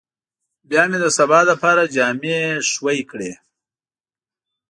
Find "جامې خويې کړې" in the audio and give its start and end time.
1.95-3.31